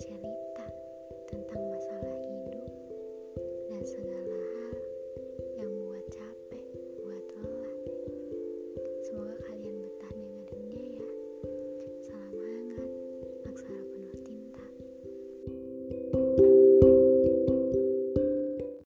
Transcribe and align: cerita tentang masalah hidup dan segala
cerita 0.00 0.64
tentang 1.28 1.62
masalah 1.68 2.16
hidup 2.24 2.64
dan 3.68 3.82
segala 3.84 4.11